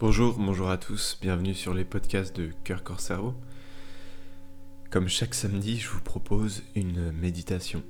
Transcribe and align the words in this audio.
Bonjour, 0.00 0.34
bonjour 0.38 0.70
à 0.70 0.78
tous, 0.78 1.18
bienvenue 1.20 1.52
sur 1.52 1.74
les 1.74 1.84
podcasts 1.84 2.34
de 2.34 2.48
Cœur 2.64 2.82
Corps 2.82 3.00
Cerveau. 3.00 3.34
Comme 4.88 5.08
chaque 5.08 5.34
samedi, 5.34 5.76
je 5.76 5.90
vous 5.90 6.00
propose 6.00 6.62
une 6.74 7.12
méditation. 7.12 7.82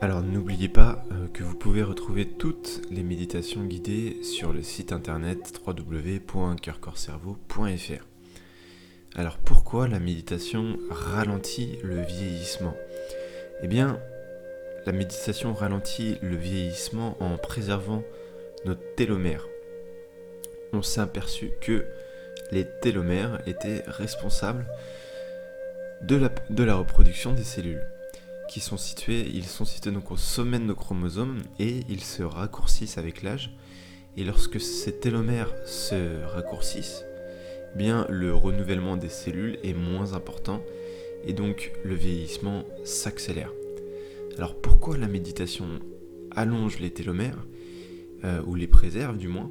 Alors 0.00 0.22
n'oubliez 0.22 0.70
pas 0.70 1.04
euh, 1.12 1.28
que 1.28 1.42
vous 1.42 1.56
pouvez 1.56 1.82
retrouver 1.82 2.26
toutes 2.26 2.80
les 2.90 3.02
méditations 3.02 3.64
guidées 3.64 4.22
sur 4.22 4.54
le 4.54 4.62
site 4.62 4.92
internet 4.92 5.60
www.coeurcorcerveau.fr. 5.66 8.06
Alors 9.14 9.36
pourquoi 9.36 9.88
la 9.88 9.98
méditation 9.98 10.78
ralentit 10.88 11.78
le 11.82 12.00
vieillissement? 12.00 12.74
Eh 13.62 13.68
bien, 13.68 14.00
la 14.86 14.92
méditation 14.92 15.52
ralentit 15.52 16.16
le 16.22 16.36
vieillissement 16.36 17.22
en 17.22 17.36
préservant 17.36 18.02
notre 18.64 18.94
télomère 18.94 19.44
on 20.72 20.82
s'est 20.82 21.00
aperçu 21.00 21.50
que 21.60 21.84
les 22.50 22.66
télomères 22.80 23.40
étaient 23.46 23.82
responsables 23.86 24.66
de 26.02 26.64
la, 26.64 26.74
reproduction 26.74 27.32
des 27.32 27.44
cellules 27.44 27.82
qui 28.48 28.60
sont 28.60 28.76
situés, 28.76 29.28
ils 29.34 29.44
sont 29.44 29.64
situés 29.64 29.90
donc 29.90 30.10
au 30.10 30.16
sommet 30.16 30.58
de 30.58 30.64
nos 30.64 30.74
chromosomes 30.74 31.42
et 31.58 31.80
ils 31.88 32.02
se 32.02 32.22
raccourcissent 32.22 32.96
avec 32.96 33.22
l'âge. 33.22 33.50
Et 34.16 34.24
lorsque 34.24 34.60
ces 34.60 34.92
télomères 34.92 35.52
se 35.66 36.24
raccourcissent, 36.24 37.04
eh 37.74 37.78
bien 37.78 38.06
le 38.08 38.34
renouvellement 38.34 38.96
des 38.96 39.10
cellules 39.10 39.58
est 39.62 39.74
moins 39.74 40.14
important 40.14 40.62
et 41.24 41.34
donc 41.34 41.72
le 41.84 41.94
vieillissement 41.94 42.64
s'accélère. 42.84 43.52
Alors 44.38 44.58
pourquoi 44.60 44.96
la 44.96 45.08
méditation 45.08 45.66
allonge 46.30 46.78
les 46.78 46.90
télomères, 46.90 47.46
euh, 48.24 48.40
ou 48.46 48.54
les 48.54 48.66
préserve 48.66 49.18
du 49.18 49.28
moins? 49.28 49.50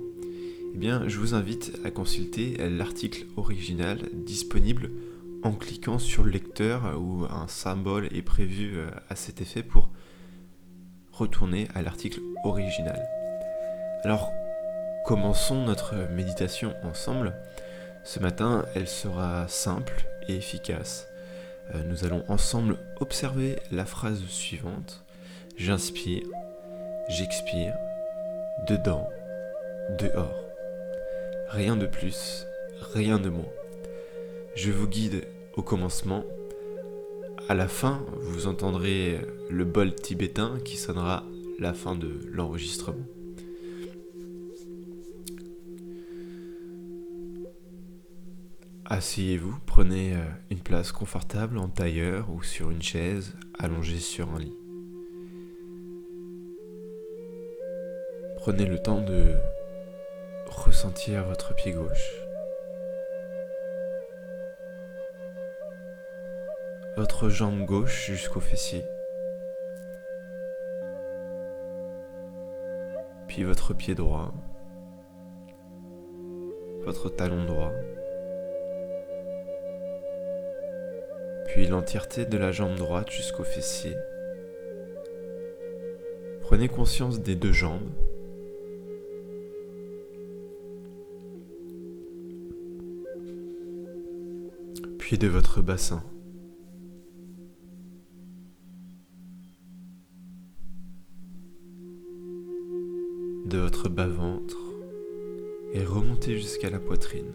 Eh 0.77 0.79
bien, 0.79 1.07
je 1.07 1.17
vous 1.17 1.33
invite 1.33 1.79
à 1.85 1.89
consulter 1.89 2.55
l'article 2.69 3.25
original 3.35 3.97
disponible 4.13 4.91
en 5.41 5.53
cliquant 5.53 5.97
sur 5.97 6.23
le 6.23 6.29
lecteur 6.29 7.01
où 7.01 7.25
un 7.31 7.47
symbole 7.47 8.05
est 8.13 8.21
prévu 8.21 8.77
euh, 8.77 8.87
à 9.09 9.15
cet 9.15 9.41
effet 9.41 9.63
pour 9.63 9.89
retourner 11.11 11.67
à 11.73 11.81
l'article 11.81 12.19
original. 12.43 13.09
Alors, 14.03 14.31
commençons 15.03 15.65
notre 15.65 15.95
méditation 16.11 16.75
ensemble. 16.83 17.33
Ce 18.03 18.19
matin, 18.19 18.63
elle 18.75 18.87
sera 18.87 19.47
simple 19.47 20.05
et 20.27 20.35
efficace. 20.35 21.07
Euh, 21.73 21.81
nous 21.89 22.05
allons 22.05 22.23
ensemble 22.27 22.77
observer 22.99 23.55
la 23.71 23.85
phrase 23.85 24.23
suivante. 24.27 25.03
J'inspire, 25.57 26.27
j'expire, 27.09 27.73
dedans, 28.67 29.09
dehors. 29.97 30.46
Rien 31.49 31.77
de 31.77 31.85
plus, 31.85 32.45
rien 32.93 33.19
de 33.19 33.29
moins. 33.29 33.49
Je 34.55 34.71
vous 34.71 34.87
guide 34.87 35.25
au 35.55 35.63
commencement. 35.63 36.25
À 37.47 37.53
la 37.53 37.67
fin, 37.67 38.05
vous 38.21 38.47
entendrez 38.47 39.21
le 39.49 39.63
bol 39.63 39.95
tibétain 39.95 40.59
qui 40.65 40.75
sonnera 40.75 41.23
la 41.57 41.73
fin 41.73 41.95
de 41.95 42.19
l'enregistrement. 42.31 43.05
Asseyez-vous, 48.85 49.57
prenez 49.65 50.15
euh, 50.15 50.19
une 50.49 50.59
place 50.59 50.93
confortable 50.93 51.57
en 51.57 51.67
tailleur 51.67 52.29
ou 52.29 52.41
sur 52.41 52.71
une 52.71 52.81
chaise 52.81 53.35
allongée 53.59 53.99
sur 53.99 54.29
un 54.33 54.39
lit. 54.39 54.55
Prenez 58.37 58.65
le 58.65 58.81
temps 58.81 59.01
de 59.01 59.33
ressentir 60.87 61.25
votre 61.25 61.53
pied 61.53 61.73
gauche. 61.73 62.25
Votre 66.95 67.27
jambe 67.27 67.65
gauche 67.65 68.05
jusqu'au 68.05 68.39
fessier. 68.39 68.83
Puis 73.27 73.43
votre 73.43 73.73
pied 73.73 73.95
droit. 73.95 74.33
Votre 76.85 77.09
talon 77.09 77.43
droit. 77.43 77.73
Puis 81.47 81.67
l'entièreté 81.67 82.25
de 82.25 82.37
la 82.37 82.53
jambe 82.53 82.75
droite 82.75 83.11
jusqu'au 83.11 83.43
fessier. 83.43 83.93
Prenez 86.41 86.69
conscience 86.69 87.19
des 87.19 87.35
deux 87.35 87.51
jambes 87.51 87.91
puis 95.07 95.17
de 95.17 95.29
votre 95.29 95.61
bassin. 95.61 96.03
de 103.45 103.57
votre 103.57 103.87
bas-ventre 103.87 104.57
et 105.71 105.85
remontez 105.85 106.35
jusqu'à 106.35 106.69
la 106.69 106.79
poitrine. 106.79 107.31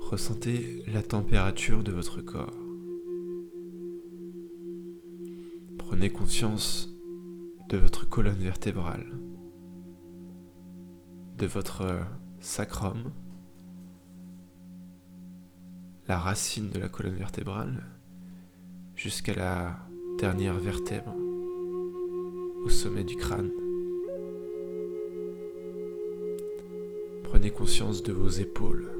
Ressentez 0.00 0.84
la 0.86 1.02
température 1.02 1.84
de 1.84 1.92
votre 1.92 2.22
corps. 2.22 2.56
Prenez 5.76 6.08
conscience 6.08 6.96
de 7.68 7.76
votre 7.76 8.08
colonne 8.08 8.40
vertébrale, 8.40 9.12
de 11.36 11.46
votre 11.46 11.98
sacrum 12.40 13.12
la 16.12 16.18
racine 16.18 16.68
de 16.68 16.78
la 16.78 16.90
colonne 16.90 17.14
vertébrale 17.14 17.86
jusqu'à 18.94 19.32
la 19.32 19.78
dernière 20.18 20.58
vertèbre 20.58 21.16
au 22.66 22.68
sommet 22.68 23.02
du 23.02 23.16
crâne. 23.16 23.50
Prenez 27.24 27.50
conscience 27.50 28.02
de 28.02 28.12
vos 28.12 28.28
épaules. 28.28 28.90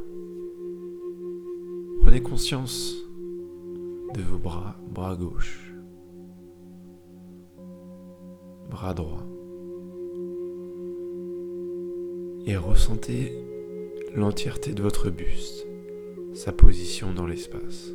Prenez 2.00 2.22
conscience 2.22 2.96
de 4.14 4.22
vos 4.22 4.38
bras, 4.38 4.80
bras 4.88 5.14
gauche, 5.14 5.70
bras 8.70 8.94
droit. 8.94 9.26
Et 12.46 12.56
ressentez 12.56 13.36
l'entièreté 14.14 14.72
de 14.72 14.82
votre 14.82 15.10
buste 15.10 15.66
sa 16.34 16.52
position 16.52 17.12
dans 17.12 17.26
l'espace. 17.26 17.90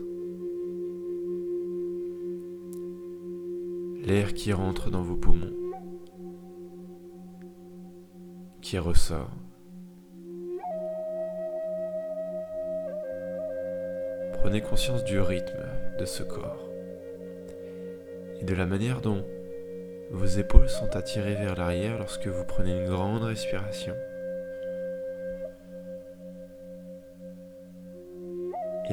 L'air 4.06 4.34
qui 4.34 4.54
rentre 4.54 4.90
dans 4.92 5.02
vos 5.02 5.16
poumons, 5.16 5.54
qui 8.62 8.78
ressort. 8.78 9.32
Prenez 14.34 14.62
conscience 14.62 15.04
du 15.04 15.20
rythme 15.20 15.66
de 16.00 16.06
ce 16.06 16.24
corps 16.24 16.70
et 18.40 18.46
de 18.46 18.54
la 18.54 18.66
manière 18.66 19.02
dont 19.02 19.26
vos 20.12 20.26
épaules 20.26 20.70
sont 20.70 20.96
attirées 20.96 21.36
vers 21.36 21.56
l'arrière 21.56 21.98
lorsque 21.98 22.28
vous 22.28 22.46
prenez 22.46 22.72
une 22.72 22.88
grande 22.88 23.24
respiration. 23.24 23.96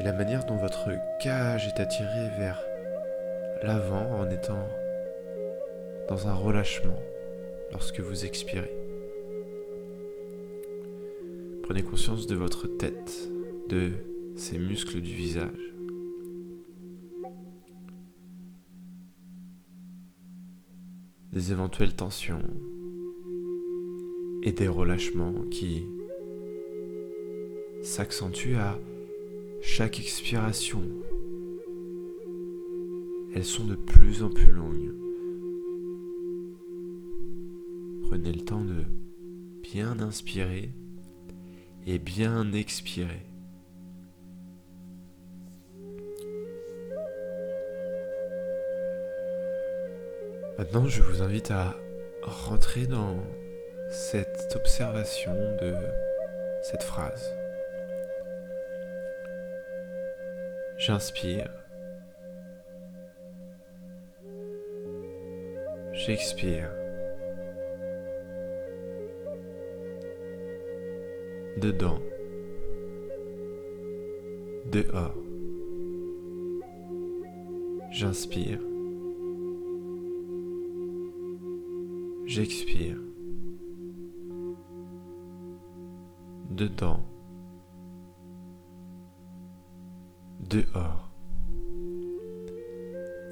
La 0.05 0.13
manière 0.13 0.45
dont 0.45 0.55
votre 0.55 0.91
cage 1.19 1.67
est 1.67 1.79
attirée 1.79 2.29
vers 2.37 2.63
l'avant 3.63 4.19
en 4.19 4.29
étant 4.29 4.69
dans 6.07 6.27
un 6.27 6.33
relâchement 6.35 6.99
lorsque 7.71 7.99
vous 8.01 8.23
expirez. 8.23 8.71
Prenez 11.63 11.81
conscience 11.81 12.27
de 12.27 12.35
votre 12.35 12.67
tête, 12.67 13.31
de 13.67 13.93
ses 14.35 14.59
muscles 14.59 15.01
du 15.01 15.13
visage. 15.13 15.73
des 21.33 21.51
éventuelles 21.51 21.93
tensions 21.93 22.41
et 24.41 24.53
des 24.53 24.69
relâchements 24.69 25.33
qui 25.51 25.85
s'accentuent 27.83 28.55
à 28.55 28.79
chaque 29.67 29.99
expiration, 29.99 30.83
elles 33.35 33.43
sont 33.43 33.65
de 33.65 33.75
plus 33.75 34.21
en 34.23 34.29
plus 34.29 34.51
longues. 34.51 34.93
Prenez 38.03 38.31
le 38.31 38.45
temps 38.45 38.63
de 38.63 38.85
bien 39.63 39.99
inspirer 39.99 40.71
et 41.87 41.97
bien 41.97 42.53
expirer. 42.53 43.25
Maintenant, 50.57 50.87
je 50.87 51.01
vous 51.01 51.21
invite 51.21 51.51
à 51.51 51.75
rentrer 52.21 52.85
dans 52.85 53.17
cette 53.89 54.53
observation 54.55 55.33
de 55.59 55.73
cette 56.63 56.83
phrase. 56.83 57.35
J'inspire. 60.85 61.49
J'expire. 65.93 66.69
Dedans. 71.57 71.99
Dehors. 74.67 75.17
J'inspire. 77.89 78.59
J'expire. 82.27 82.99
Dedans. 86.51 87.14
Dehors. 90.55 91.09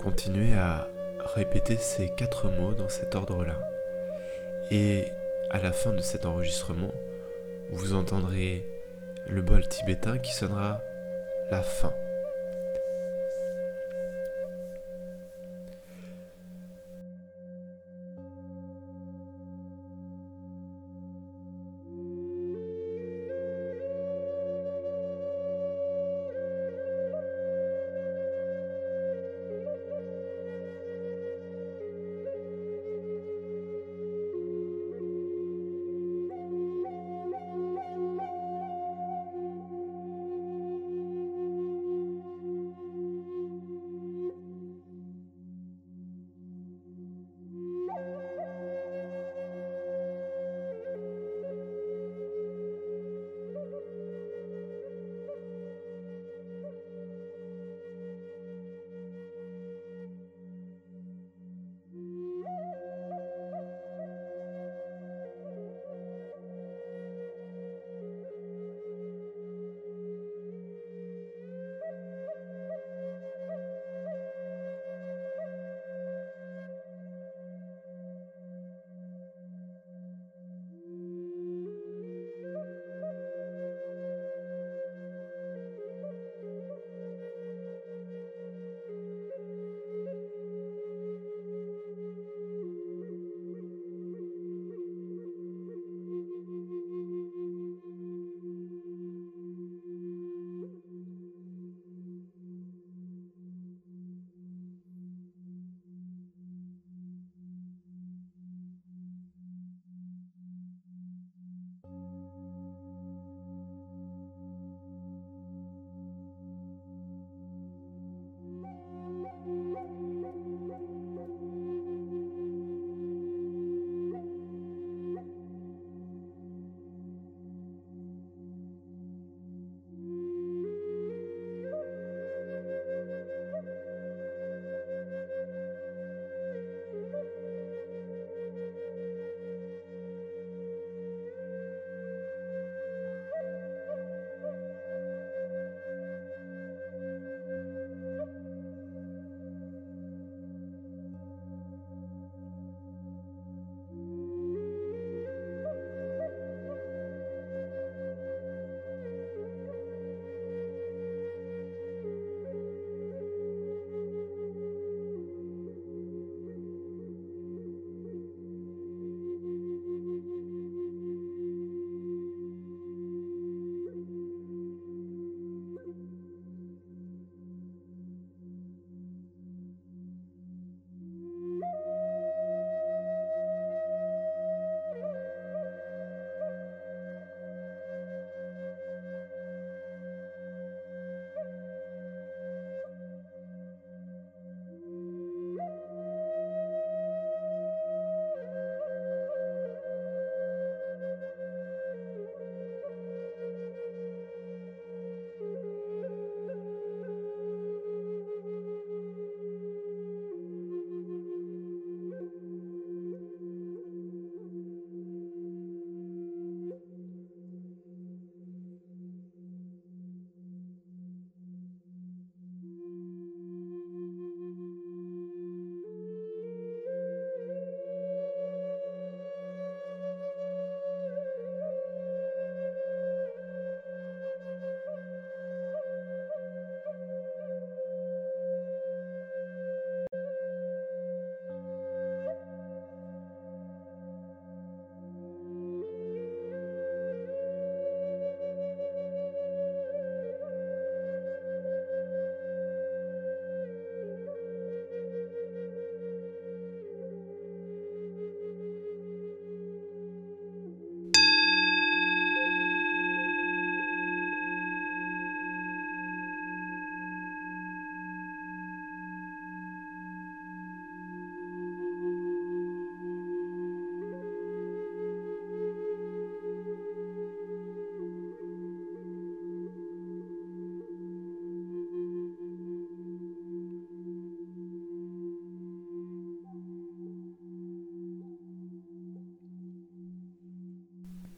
Continuez 0.01 0.55
à 0.55 0.89
répéter 1.35 1.77
ces 1.77 2.09
quatre 2.17 2.49
mots 2.49 2.73
dans 2.73 2.89
cet 2.89 3.15
ordre-là. 3.15 3.57
Et 4.71 5.05
à 5.49 5.61
la 5.61 5.71
fin 5.71 5.93
de 5.93 6.01
cet 6.01 6.25
enregistrement, 6.25 6.91
vous 7.71 7.93
entendrez 7.93 8.67
le 9.29 9.41
bol 9.41 9.65
tibétain 9.69 10.17
qui 10.17 10.33
sonnera 10.33 10.81
la 11.49 11.61
fin. 11.61 11.93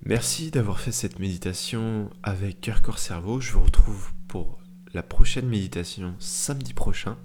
Merci 0.08 0.52
d'avoir 0.52 0.80
fait 0.80 0.92
cette 0.92 1.18
méditation 1.18 2.12
avec 2.22 2.62
cœur, 2.62 2.84
corps, 2.84 3.00
cerveau. 3.00 3.40
Je 3.40 3.54
vous 3.54 3.64
retrouve 3.64 4.12
pour 4.28 4.60
la 4.94 5.02
prochaine 5.02 5.48
méditation 5.48 6.14
samedi 6.20 6.76
prochain. 6.76 7.18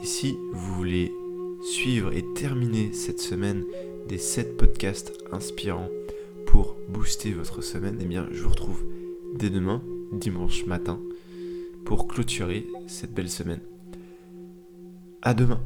Et 0.00 0.06
si 0.06 0.36
vous 0.52 0.74
voulez 0.76 1.12
suivre 1.72 2.12
et 2.12 2.24
terminer 2.34 2.92
cette 2.92 3.18
semaine 3.18 3.64
des 4.08 4.18
7 4.18 4.56
podcasts 4.56 5.12
inspirants 5.32 5.88
pour 6.46 6.76
booster 6.88 7.32
votre 7.32 7.60
semaine, 7.60 7.98
eh 8.00 8.04
bien 8.04 8.28
je 8.30 8.44
vous 8.44 8.50
retrouve 8.50 8.84
dès 9.34 9.50
demain, 9.50 9.82
dimanche 10.12 10.64
matin, 10.66 11.00
pour 11.84 12.06
clôturer 12.06 12.68
cette 12.86 13.14
belle 13.14 13.30
semaine. 13.30 13.62
À 15.22 15.34
demain 15.34 15.60